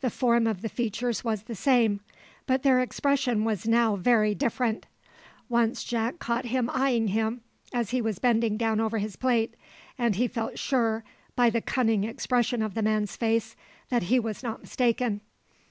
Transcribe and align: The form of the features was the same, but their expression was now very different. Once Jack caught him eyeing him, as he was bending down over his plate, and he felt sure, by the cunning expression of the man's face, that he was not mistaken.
The 0.00 0.08
form 0.08 0.46
of 0.46 0.62
the 0.62 0.68
features 0.70 1.22
was 1.24 1.42
the 1.42 1.54
same, 1.54 2.00
but 2.46 2.62
their 2.62 2.80
expression 2.80 3.44
was 3.44 3.68
now 3.68 3.96
very 3.96 4.34
different. 4.34 4.86
Once 5.50 5.84
Jack 5.84 6.18
caught 6.18 6.46
him 6.46 6.70
eyeing 6.72 7.08
him, 7.08 7.42
as 7.70 7.90
he 7.90 8.00
was 8.00 8.18
bending 8.18 8.56
down 8.56 8.80
over 8.80 8.96
his 8.96 9.16
plate, 9.16 9.56
and 9.98 10.16
he 10.16 10.26
felt 10.26 10.58
sure, 10.58 11.04
by 11.36 11.50
the 11.50 11.60
cunning 11.60 12.04
expression 12.04 12.62
of 12.62 12.72
the 12.72 12.82
man's 12.82 13.14
face, 13.14 13.56
that 13.90 14.04
he 14.04 14.18
was 14.18 14.42
not 14.42 14.62
mistaken. 14.62 15.20